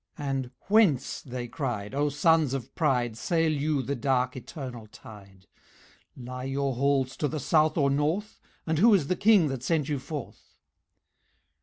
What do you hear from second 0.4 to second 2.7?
"Whence," they cried, "O Sons